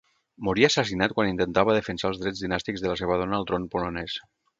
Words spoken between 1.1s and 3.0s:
quan intentava defensar els drets dinàstics de la